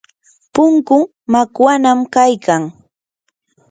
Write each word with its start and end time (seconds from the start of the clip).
punkuu 0.53 1.03
makwanam 1.31 1.99
kaykan. 2.13 2.63